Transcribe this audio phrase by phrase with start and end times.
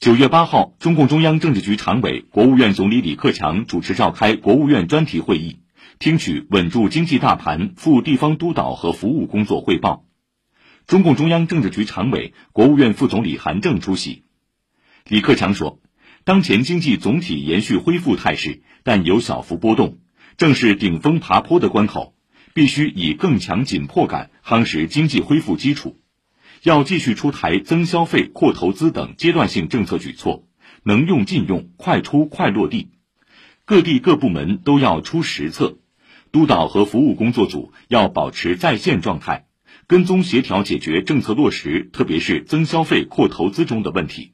[0.00, 5.58] 九月八号，中共中央政治局常委、国务院总理李克强主持召开国务院专题会议，
[5.98, 10.04] 听取稳住经济大盘赴地方督导和服务工作汇报。
[10.86, 14.22] 中共中央政治局常委、国务院副总理韩正出席。
[15.08, 15.80] 李克强说，
[16.22, 19.98] 当前经济总体延续恢复态势，但有小幅波动，
[20.36, 22.14] 正是顶峰爬坡的关口，
[22.54, 25.98] 必须以更强紧迫感夯实经济恢复基础。
[26.62, 30.44] 要继续出台增消费、扩投资等阶段性政策举措，
[30.82, 32.90] 能用尽用，快出快落地。
[33.64, 35.78] 各地各部门都要出实策，
[36.32, 39.46] 督导和服务工作组要保持在线状态，
[39.86, 44.32] 跟踪协调解决政策落实，特别是增消费、扩投资中的问题。